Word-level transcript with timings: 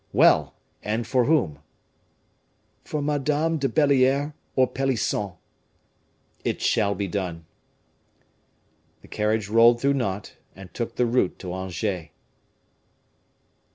"Well! 0.13 0.55
and 0.81 1.05
for 1.05 1.25
whom?" 1.25 1.59
"For 2.83 3.03
Madame 3.03 3.59
de 3.59 3.69
Belliere 3.69 4.33
or 4.55 4.65
Pelisson." 4.65 5.33
"It 6.43 6.59
shall 6.59 6.95
be 6.95 7.07
done." 7.07 7.45
The 9.03 9.07
carriage 9.07 9.47
rolled 9.47 9.79
through 9.79 9.93
Nantes, 9.93 10.37
and 10.55 10.73
took 10.73 10.95
the 10.95 11.05
route 11.05 11.37
to 11.37 11.53
Angers. 11.53 12.09